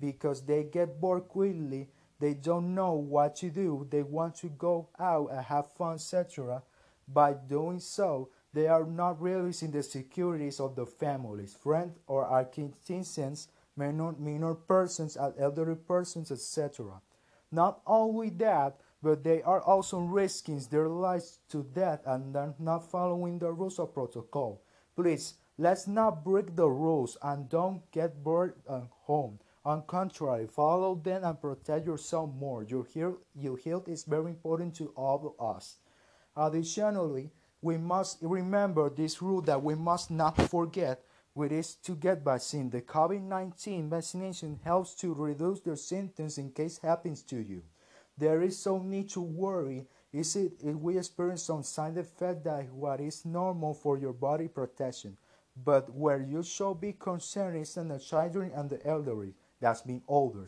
because 0.00 0.42
they 0.44 0.64
get 0.64 1.00
bored 1.00 1.28
quickly, 1.28 1.88
they 2.18 2.34
don't 2.34 2.74
know 2.74 2.92
what 2.92 3.36
to 3.36 3.50
do, 3.50 3.86
they 3.90 4.02
want 4.02 4.34
to 4.36 4.48
go 4.48 4.88
out 4.98 5.28
and 5.30 5.44
have 5.44 5.72
fun, 5.72 5.94
etc. 5.94 6.62
By 7.08 7.34
doing 7.34 7.80
so, 7.80 8.28
they 8.52 8.66
are 8.66 8.84
not 8.84 9.22
realizing 9.22 9.70
the 9.70 9.82
securities 9.82 10.60
of 10.60 10.74
the 10.74 10.84
families, 10.84 11.54
friends, 11.54 11.96
or 12.06 12.24
acquaintances, 12.24 13.48
minor, 13.76 14.12
minor 14.18 14.54
persons, 14.54 15.16
elderly 15.16 15.76
persons, 15.76 16.30
etc. 16.30 17.00
Not 17.52 17.80
only 17.86 18.30
that, 18.30 18.80
but 19.02 19.24
they 19.24 19.42
are 19.42 19.62
also 19.62 19.98
risking 20.00 20.60
their 20.70 20.88
lives 20.88 21.38
to 21.48 21.62
death 21.62 22.00
and 22.06 22.36
are 22.36 22.54
not 22.58 22.90
following 22.90 23.38
the 23.38 23.50
rules 23.52 23.78
of 23.78 23.94
protocol. 23.94 24.62
Please, 24.94 25.34
let's 25.58 25.86
not 25.86 26.24
break 26.24 26.54
the 26.56 26.68
rules 26.68 27.16
and 27.22 27.48
don't 27.48 27.90
get 27.92 28.22
bored 28.22 28.54
at 28.68 28.82
home. 29.02 29.38
On 29.64 29.82
contrary, 29.86 30.46
follow 30.46 30.94
them 30.94 31.22
and 31.24 31.40
protect 31.40 31.86
yourself 31.86 32.30
more. 32.34 32.62
Your 32.62 32.86
health, 32.94 33.18
your 33.34 33.58
health 33.58 33.88
is 33.88 34.04
very 34.04 34.30
important 34.30 34.74
to 34.76 34.88
all 34.96 35.34
of 35.38 35.56
us. 35.56 35.76
Additionally, 36.36 37.30
we 37.62 37.76
must 37.76 38.18
remember 38.22 38.88
this 38.88 39.20
rule 39.20 39.42
that 39.42 39.62
we 39.62 39.74
must 39.74 40.10
not 40.10 40.40
forget, 40.48 41.04
which 41.34 41.52
is 41.52 41.74
to 41.74 41.94
get 41.94 42.24
vaccine. 42.24 42.70
The 42.70 42.80
COVID-19 42.80 43.90
vaccination 43.90 44.60
helps 44.64 44.94
to 44.96 45.12
reduce 45.12 45.60
the 45.60 45.76
symptoms 45.76 46.38
in 46.38 46.52
case 46.52 46.78
happens 46.78 47.22
to 47.24 47.36
you. 47.36 47.62
There 48.20 48.42
is 48.42 48.66
no 48.66 48.78
need 48.78 49.08
to 49.10 49.20
worry. 49.22 49.86
Is 50.12 50.36
it 50.36 50.52
if 50.62 50.76
we 50.76 50.98
experience 50.98 51.42
some 51.42 51.62
side 51.62 51.96
effect 51.96 52.44
that 52.44 52.70
what 52.72 53.00
is 53.00 53.24
normal 53.24 53.72
for 53.72 53.96
your 53.96 54.12
body 54.12 54.46
protection? 54.46 55.16
But 55.64 55.92
where 55.94 56.20
you 56.20 56.42
should 56.42 56.80
be 56.80 56.92
concerned 56.92 57.56
is 57.56 57.76
in 57.78 57.88
the 57.88 57.98
children 57.98 58.52
and 58.54 58.68
the 58.68 58.86
elderly, 58.86 59.32
that's 59.58 59.80
being 59.80 60.02
older, 60.06 60.46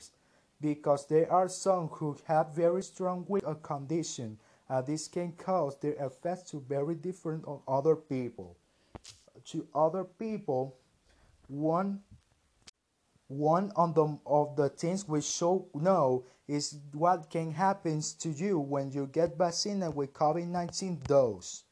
because 0.61 1.07
there 1.07 1.33
are 1.33 1.49
some 1.49 1.88
who 1.88 2.17
have 2.26 2.55
very 2.55 2.83
strong 2.83 3.25
weak 3.26 3.45
condition 3.62 4.38
uh, 4.69 4.81
this 4.81 5.09
can 5.09 5.33
cause 5.33 5.76
their 5.81 5.95
effects 5.95 6.50
to 6.50 6.61
very 6.61 6.95
different 6.95 7.45
on 7.47 7.61
other 7.69 7.97
people. 7.97 8.57
To 9.47 9.67
other 9.75 10.05
people, 10.05 10.76
one 11.49 12.00
one 13.33 13.73
of 13.77 13.95
the, 13.95 14.19
of 14.27 14.57
the 14.57 14.69
things 14.69 15.09
we 15.09 15.23
should 15.23 15.65
know 15.75 16.25
is 16.47 16.79
what 16.93 17.31
can 17.31 17.51
happen 17.51 18.03
to 18.19 18.29
you 18.29 18.59
when 18.59 18.91
you 18.91 19.07
get 19.07 19.39
vaccinated 19.39 19.95
with 19.95 20.12
COVID-19 20.12 21.05
dose. 21.05 21.65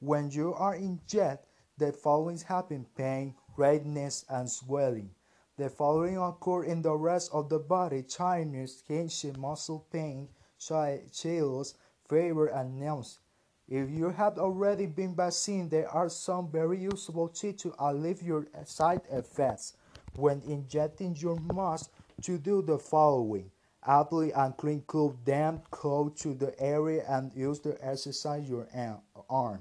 When 0.00 0.30
you 0.30 0.54
are 0.54 0.74
injected, 0.74 1.46
the 1.76 1.92
following 1.92 2.38
happen 2.38 2.86
pain, 2.96 3.34
redness, 3.56 4.24
and 4.28 4.50
swelling. 4.50 5.10
The 5.56 5.68
following 5.68 6.18
occur 6.18 6.64
in 6.64 6.82
the 6.82 6.96
rest 6.96 7.30
of 7.32 7.48
the 7.48 7.60
body, 7.60 8.02
tiredness, 8.02 8.82
tension, 8.82 9.38
muscle 9.38 9.86
pain, 9.92 10.28
chills, 10.58 11.74
fever, 12.08 12.46
and 12.46 12.80
nausea. 12.80 13.20
If 13.68 13.90
you 13.90 14.08
have 14.08 14.38
already 14.38 14.86
been 14.86 15.14
vaccinated, 15.14 15.70
there 15.70 15.88
are 15.88 16.08
some 16.08 16.50
very 16.50 16.80
useful 16.80 17.28
tips 17.28 17.62
to 17.62 17.74
alleviate 17.78 18.26
your 18.26 18.46
side 18.64 19.02
effects. 19.12 19.74
When 20.18 20.42
injecting, 20.42 21.14
you 21.14 21.36
must 21.36 21.90
to 22.22 22.38
do 22.38 22.60
the 22.60 22.76
following. 22.76 23.52
Apply 23.84 24.32
and 24.34 24.56
clean 24.56 24.82
cool 24.88 25.16
damp 25.24 25.70
cloth 25.70 26.16
to 26.16 26.34
the 26.34 26.60
area 26.60 27.04
and 27.08 27.32
use 27.32 27.60
the 27.60 27.78
exercise 27.80 28.48
your 28.48 28.66
arm. 29.30 29.60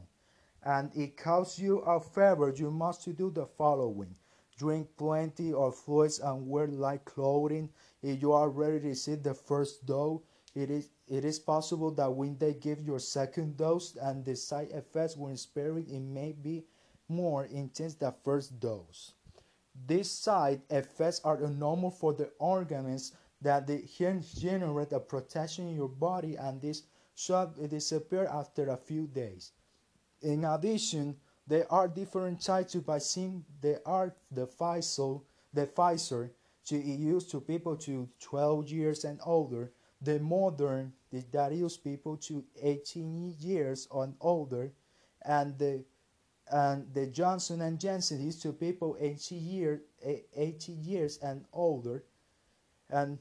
And 0.64 0.90
it 0.96 1.16
causes 1.16 1.60
you 1.60 1.82
a 1.82 2.00
fever, 2.00 2.52
you 2.56 2.72
must 2.72 3.04
to 3.04 3.14
do 3.14 3.30
the 3.30 3.46
following. 3.46 4.16
Drink 4.58 4.90
plenty 4.98 5.54
of 5.54 5.76
fluids 5.76 6.18
and 6.18 6.50
wear 6.50 6.66
light 6.66 7.06
clothing. 7.06 7.70
If 8.02 8.20
you 8.24 8.34
already 8.34 8.80
received 8.80 9.26
the 9.26 9.36
first 9.36 9.86
dose, 9.86 10.22
it 10.56 10.72
is, 10.72 10.90
it 11.08 11.24
is 11.24 11.38
possible 11.38 11.92
that 11.92 12.12
when 12.12 12.36
they 12.40 12.56
give 12.56 12.82
your 12.82 13.00
second 13.00 13.58
dose 13.58 13.96
and 13.96 14.26
the 14.26 14.36
side 14.36 14.70
effects 14.72 15.16
when 15.16 15.38
sparing, 15.38 15.88
it 15.88 16.02
may 16.02 16.32
be 16.32 16.66
more 17.08 17.46
intense 17.46 17.94
than 17.94 18.12
first 18.24 18.60
dose. 18.60 19.14
These 19.86 20.10
side 20.12 20.62
effects 20.70 21.22
are 21.24 21.38
normal 21.38 21.92
for 21.92 22.14
the 22.14 22.32
organs 22.40 23.14
that 23.42 23.68
they 23.68 23.84
generate 24.36 24.92
a 24.92 25.00
protection 25.00 25.68
in 25.68 25.76
your 25.76 25.90
body 25.90 26.36
and 26.36 26.62
this 26.62 26.84
should 27.14 27.70
disappear 27.70 28.26
after 28.26 28.70
a 28.70 28.78
few 28.78 29.08
days. 29.08 29.52
In 30.22 30.46
addition, 30.46 31.18
there 31.46 31.72
are 31.72 31.88
different 31.88 32.42
types 32.42 32.76
of 32.76 32.86
vaccine. 32.86 33.46
There 33.62 33.82
are 33.86 34.16
the 34.32 34.48
Pfizer, 34.48 35.22
the 35.54 35.68
Pfizer 35.68 36.32
to 36.66 36.78
use 36.78 37.26
to 37.28 37.40
people 37.40 37.78
to 37.78 38.10
12 38.20 38.70
years 38.70 39.06
and 39.06 39.20
older, 39.26 39.72
the 40.02 40.20
modern 40.20 40.94
that 41.32 41.54
use 41.54 41.78
people 41.78 42.18
to 42.18 42.44
18 42.62 43.36
years 43.40 43.88
and 43.94 44.16
older, 44.20 44.74
and 45.24 45.58
the 45.58 45.86
and 46.52 46.94
the 46.94 47.08
Johnson 47.08 47.62
and 47.62 47.80
Johnson 47.80 48.26
is 48.26 48.40
to 48.42 48.54
people 48.54 48.98
80 49.00 49.36
year 49.36 49.82
80 50.04 50.72
years 50.72 51.18
and 51.18 51.46
older, 51.54 52.04
and 52.90 53.20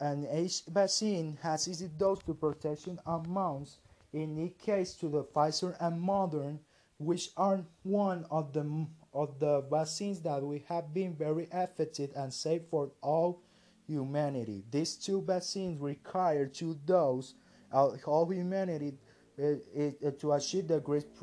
and 0.00 0.26
each 0.32 0.62
vaccine 0.68 1.38
has 1.42 1.66
its 1.66 1.82
dose 1.82 2.20
to 2.20 2.34
protection 2.34 2.98
amounts. 3.06 3.78
In 4.12 4.38
each 4.38 4.58
case, 4.58 4.94
to 4.94 5.08
the 5.08 5.24
Pfizer 5.24 5.76
and 5.80 6.00
Modern, 6.00 6.60
which 6.98 7.30
are 7.36 7.64
one 7.82 8.24
of 8.30 8.52
the 8.52 8.86
of 9.12 9.38
the 9.38 9.62
vaccines 9.70 10.20
that 10.20 10.42
we 10.42 10.64
have 10.68 10.92
been 10.92 11.14
very 11.14 11.48
effective 11.52 12.10
and 12.14 12.32
safe 12.32 12.62
for 12.70 12.90
all 13.02 13.42
humanity. 13.86 14.64
These 14.70 14.96
two 14.96 15.22
vaccines 15.22 15.80
require 15.80 16.46
two 16.46 16.78
doses 16.84 17.34
of 17.72 17.98
all 18.06 18.30
humanity 18.30 18.98
to 19.38 20.32
achieve 20.32 20.68
the 20.68 20.80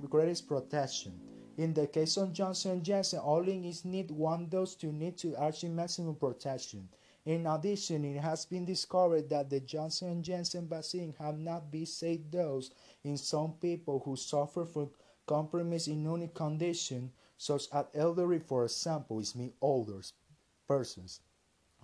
greatest 0.10 0.48
protection. 0.48 1.20
In 1.58 1.74
the 1.74 1.88
case 1.88 2.18
of 2.18 2.34
Johnson 2.34 2.84
& 2.84 2.84
Johnson, 2.84 3.20
only 3.24 3.68
is 3.68 3.86
need 3.86 4.12
one 4.12 4.48
dose 4.48 4.76
to 4.76 4.88
need 4.88 5.18
to 5.20 5.36
achieve 5.38 5.72
maximum 5.72 6.16
protection. 6.16 6.90
In 7.26 7.48
addition, 7.48 8.04
it 8.06 8.20
has 8.22 8.46
been 8.46 8.66
discovered 8.66 9.30
that 9.30 9.50
the 9.50 9.60
Johnson 9.60 10.22
& 10.24 10.24
Johnson 10.24 10.68
vaccine 10.68 11.14
have 11.18 11.38
not 11.38 11.72
been 11.72 11.86
safe 11.86 12.22
dose 12.30 12.72
in 13.04 13.18
some 13.18 13.54
people 13.54 14.02
who 14.04 14.16
suffer 14.16 14.66
from 14.66 14.90
compromised 15.26 15.88
immune 15.88 16.28
condition, 16.30 17.12
such 17.38 17.64
as 17.74 17.86
elderly, 17.94 18.40
for 18.40 18.64
example, 18.64 19.20
is 19.20 19.36
me 19.36 19.54
older 19.62 20.02
persons 20.68 21.22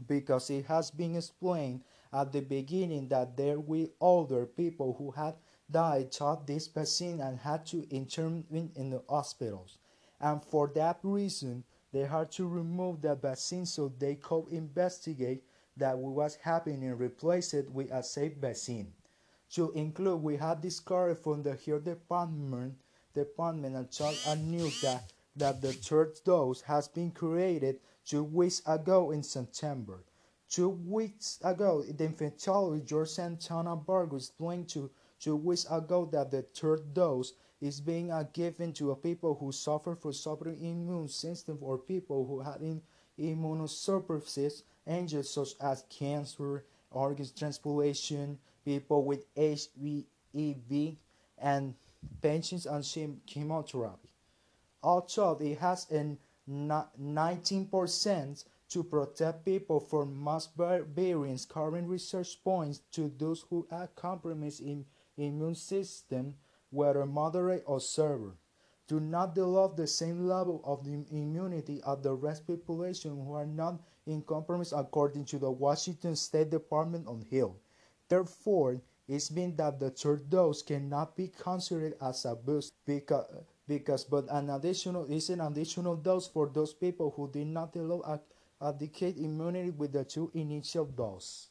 because 0.07 0.49
it 0.49 0.65
has 0.65 0.91
been 0.91 1.15
explained 1.15 1.81
at 2.13 2.31
the 2.31 2.41
beginning 2.41 3.07
that 3.07 3.37
there 3.37 3.59
were 3.59 3.87
older 3.99 4.45
people 4.45 4.95
who 4.97 5.11
had 5.11 5.35
died 5.71 6.15
of 6.19 6.45
this 6.45 6.67
vaccine 6.67 7.21
and 7.21 7.39
had 7.39 7.65
to 7.67 7.87
intervene 7.89 8.71
in 8.75 8.89
the 8.89 9.01
hospitals. 9.09 9.77
And 10.19 10.43
for 10.43 10.71
that 10.75 10.99
reason, 11.03 11.63
they 11.91 12.01
had 12.01 12.31
to 12.33 12.47
remove 12.47 13.01
the 13.01 13.15
vaccine 13.15 13.65
so 13.65 13.91
they 13.99 14.15
could 14.15 14.47
investigate 14.49 15.43
that 15.77 15.97
what 15.97 16.13
was 16.13 16.35
happening 16.35 16.83
and 16.83 16.99
replace 16.99 17.53
it 17.53 17.69
with 17.71 17.91
a 17.91 18.03
safe 18.03 18.35
vaccine. 18.35 18.93
To 19.51 19.71
include, 19.71 20.21
we 20.21 20.37
have 20.37 20.61
discovered 20.61 21.17
from 21.17 21.43
the 21.43 21.55
health 21.55 21.83
department 21.83 22.75
Department 23.13 23.75
and 23.75 23.91
told 23.91 24.17
a 24.27 24.35
news 24.37 24.79
that, 24.81 25.11
that 25.35 25.61
the 25.61 25.73
third 25.73 26.17
dose 26.23 26.61
has 26.61 26.87
been 26.87 27.11
created 27.11 27.79
two 28.05 28.23
weeks 28.23 28.61
ago 28.65 29.11
in 29.11 29.21
September. 29.21 29.99
Two 30.49 30.69
weeks 30.69 31.39
ago, 31.43 31.83
the 31.83 32.07
infectologist 32.07 32.85
George 32.85 33.09
Santana 33.09 33.75
Bargo 33.75 34.15
explained 34.15 34.69
to 34.69 34.89
two 35.21 35.35
weeks 35.35 35.65
ago 35.69 36.09
that 36.11 36.31
the 36.31 36.41
third 36.41 36.93
dose 36.93 37.33
is 37.61 37.79
being 37.79 38.11
given 38.33 38.73
to 38.73 38.93
people 38.95 39.35
who 39.39 39.51
suffer 39.51 39.95
from 39.95 40.11
suffering 40.13 40.59
immune 40.59 41.07
system 41.07 41.59
or 41.61 41.77
people 41.77 42.25
who 42.25 42.39
have 42.41 42.59
in, 42.61 42.81
immunosuppressive 43.19 44.63
agents 44.87 45.29
such 45.29 45.49
as 45.61 45.85
cancer, 45.89 46.65
organ 46.89 47.27
transplantation, 47.37 48.39
people 48.65 49.03
with 49.05 49.25
HIV, 49.37 50.95
and 51.37 51.75
patients 52.21 52.65
on 52.65 52.83
chemotherapy. 53.27 54.09
Although 54.81 55.37
it 55.39 55.59
has 55.59 55.85
a 55.91 56.17
19% 56.49 58.45
to 58.69 58.83
protect 58.83 59.45
people 59.45 59.79
from 59.79 60.23
mass 60.23 60.49
variants, 60.55 61.45
current 61.45 61.87
research 61.87 62.43
points 62.43 62.81
to 62.93 63.11
those 63.19 63.45
who 63.49 63.67
have 63.69 63.95
compromised 63.95 64.61
in 64.61 64.83
immune 65.17 65.55
system, 65.55 66.35
whether 66.69 67.05
moderate 67.05 67.63
or 67.65 67.79
severe, 67.79 68.35
do 68.87 68.99
not 68.99 69.35
develop 69.35 69.75
the 69.75 69.87
same 69.87 70.27
level 70.27 70.61
of 70.65 70.85
immunity 70.85 71.81
as 71.87 72.01
the 72.01 72.13
rest 72.13 72.45
population 72.45 73.11
who 73.11 73.33
are 73.33 73.45
not 73.45 73.79
in 74.05 74.21
compromise 74.21 74.73
according 74.73 75.23
to 75.25 75.39
the 75.39 75.49
Washington 75.49 76.15
State 76.15 76.49
Department 76.49 77.07
of 77.07 77.23
Health. 77.29 77.55
Therefore, 78.09 78.81
it's 79.07 79.31
means 79.31 79.57
that 79.57 79.79
the 79.79 79.89
third 79.89 80.29
dose 80.29 80.61
cannot 80.61 81.15
be 81.15 81.27
considered 81.29 81.95
as 82.01 82.25
a 82.25 82.35
boost 82.35 82.73
because, 82.85 83.25
because 83.67 84.03
but 84.03 84.25
an 84.29 84.49
additional 84.49 85.05
is 85.05 85.29
an 85.29 85.41
additional 85.41 85.95
dose 85.95 86.27
for 86.27 86.49
those 86.49 86.73
people 86.73 87.13
who 87.15 87.29
did 87.31 87.47
not 87.47 87.73
develop 87.73 88.23
adequate 88.61 89.17
immunity 89.17 89.69
with 89.69 89.93
the 89.93 90.03
two 90.03 90.31
initial 90.33 90.85
doses. 90.85 91.50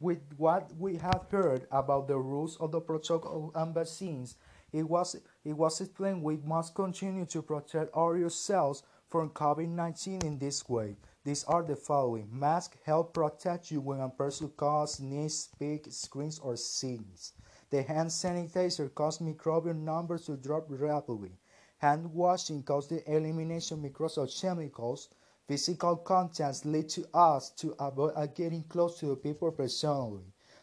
With 0.00 0.20
what 0.38 0.74
we 0.78 0.96
have 0.96 1.26
heard 1.30 1.66
about 1.70 2.08
the 2.08 2.16
rules 2.16 2.56
of 2.56 2.72
the 2.72 2.80
protocol 2.80 3.52
and 3.54 3.74
vaccines, 3.74 4.36
it 4.72 4.88
was, 4.88 5.14
it 5.44 5.52
was 5.52 5.78
explained 5.80 6.22
we 6.22 6.38
must 6.38 6.74
continue 6.74 7.26
to 7.26 7.42
protect 7.42 7.94
ourselves 7.94 8.82
from 9.10 9.28
COVID-19 9.30 10.24
in 10.24 10.38
this 10.38 10.66
way. 10.68 10.96
These 11.22 11.44
are 11.44 11.62
the 11.62 11.76
following. 11.76 12.28
Mask 12.32 12.78
help 12.84 13.12
protect 13.12 13.70
you 13.70 13.82
when 13.82 14.00
a 14.00 14.08
person 14.08 14.48
coughs, 14.56 14.94
sneezes, 14.94 15.50
speaks, 15.52 15.94
screams, 15.96 16.38
or 16.38 16.56
sings. 16.56 17.34
The 17.68 17.82
hand 17.82 18.08
sanitizer 18.08 18.94
causes 18.94 19.20
microbial 19.20 19.76
numbers 19.76 20.24
to 20.26 20.36
drop 20.38 20.64
rapidly. 20.68 21.32
Hand 21.76 22.14
washing 22.14 22.62
causes 22.62 22.88
the 22.88 23.14
elimination 23.14 23.84
of 23.84 23.92
microbial 23.92 24.40
chemicals. 24.40 25.10
Physical 25.50 25.96
contacts 25.96 26.64
lead 26.64 26.88
to 26.90 27.04
us 27.12 27.50
to 27.50 27.74
avoid 27.80 28.36
getting 28.36 28.62
close 28.62 29.00
to 29.00 29.06
the 29.06 29.16
people 29.16 29.50
personally. 29.50 30.22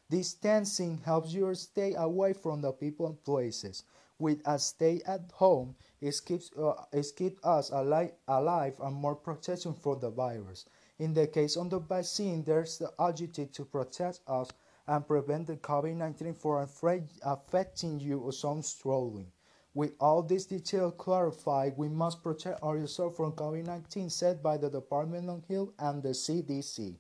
Distancing 0.10 1.00
helps 1.00 1.34
you 1.34 1.54
stay 1.56 1.94
away 1.96 2.32
from 2.32 2.62
the 2.62 2.72
people 2.72 3.08
and 3.08 3.22
places. 3.26 3.84
With 4.18 4.40
a 4.46 4.58
stay 4.58 5.02
at 5.06 5.30
home, 5.34 5.76
it 6.00 6.22
keeps, 6.24 6.54
uh, 6.54 6.86
it 6.94 7.06
keeps 7.18 7.46
us 7.46 7.70
alive, 7.72 8.14
alive 8.30 8.80
and 8.80 8.96
more 8.96 9.18
protection 9.18 9.74
from 9.74 10.00
the 10.00 10.10
virus. 10.10 10.64
In 11.00 11.14
the 11.14 11.28
case 11.28 11.58
of 11.58 11.70
the 11.70 11.80
vaccine, 11.80 12.46
there's 12.46 12.78
the 12.78 12.94
objective 12.98 13.52
to 13.52 13.66
protect 13.66 14.22
us 14.26 14.48
and 14.88 15.06
prevent 15.06 15.48
the 15.48 15.58
COVID-19 15.58 16.34
from 16.34 16.66
affecting 17.26 18.00
you 18.00 18.32
so 18.32 18.62
strongly. 18.62 19.28
With 19.78 19.94
all 20.00 20.24
this 20.24 20.48
detail 20.48 20.90
clarified, 20.90 21.78
we 21.78 21.88
must 21.88 22.24
protect 22.24 22.64
ourselves 22.64 23.16
from 23.16 23.34
COVID-19 23.34 24.12
said 24.12 24.42
by 24.42 24.58
the 24.58 24.72
Department 24.72 25.30
of 25.30 25.46
Health 25.48 25.70
and 25.78 26.02
the 26.02 26.16
CDC. 26.16 26.96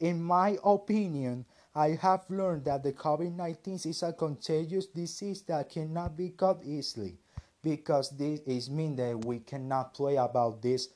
In 0.00 0.22
my 0.22 0.56
opinion, 0.64 1.44
I 1.74 1.90
have 2.00 2.24
learned 2.30 2.64
that 2.64 2.82
the 2.82 2.94
COVID-19 2.94 3.84
is 3.84 4.02
a 4.02 4.14
contagious 4.14 4.86
disease 4.86 5.42
that 5.48 5.68
cannot 5.68 6.16
be 6.16 6.30
caught 6.30 6.64
easily 6.64 7.18
because 7.62 8.08
this 8.16 8.40
is 8.46 8.70
mean 8.70 8.96
that 8.96 9.26
we 9.26 9.40
cannot 9.40 9.92
play 9.92 10.16
about 10.16 10.62
this 10.62 10.88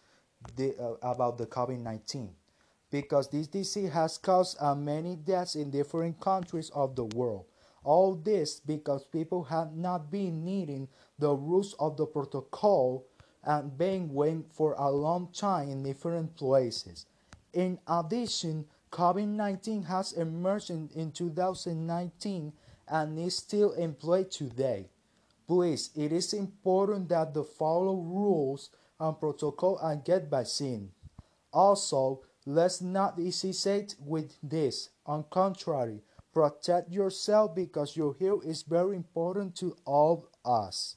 the, 0.56 0.74
uh, 0.80 0.94
about 1.02 1.36
the 1.36 1.46
COVID-19 1.46 2.30
because 2.90 3.28
this 3.28 3.48
disease 3.48 3.92
has 3.92 4.16
caused 4.16 4.56
uh, 4.62 4.74
many 4.74 5.16
deaths 5.16 5.56
in 5.56 5.70
different 5.70 6.18
countries 6.20 6.70
of 6.70 6.96
the 6.96 7.04
world. 7.04 7.44
All 7.84 8.14
this 8.14 8.60
because 8.60 9.04
people 9.04 9.44
have 9.44 9.74
not 9.74 10.10
been 10.10 10.44
needing 10.44 10.88
the 11.18 11.34
rules 11.34 11.74
of 11.78 11.96
the 11.96 12.06
protocol 12.06 13.06
and 13.44 13.76
being 13.76 14.12
waiting 14.12 14.44
for 14.52 14.74
a 14.78 14.90
long 14.90 15.28
time 15.32 15.68
in 15.68 15.82
different 15.82 16.36
places. 16.36 17.06
In 17.52 17.78
addition, 17.86 18.66
COVID-19 18.92 19.86
has 19.86 20.12
emerged 20.12 20.70
in, 20.70 20.88
in 20.94 21.12
2019 21.12 22.52
and 22.88 23.18
is 23.18 23.36
still 23.36 23.72
in 23.72 23.94
play 23.94 24.24
today. 24.24 24.88
Please, 25.46 25.90
it 25.96 26.12
is 26.12 26.32
important 26.32 27.08
that 27.08 27.34
the 27.34 27.42
follow 27.42 27.96
rules 27.96 28.70
and 29.00 29.18
protocol 29.18 29.78
and 29.78 30.04
get 30.04 30.30
vaccine. 30.30 30.90
Also, 31.52 32.20
let's 32.46 32.80
not 32.80 33.18
hesitate 33.18 33.96
with 33.98 34.34
this. 34.42 34.90
On 35.04 35.24
contrary, 35.30 36.00
protect 36.32 36.90
yourself 36.90 37.54
because 37.54 37.96
your 37.96 38.14
health 38.20 38.44
is 38.44 38.62
very 38.62 38.96
important 38.96 39.56
to 39.56 39.76
all 39.84 40.28
of 40.44 40.50
us. 40.68 40.96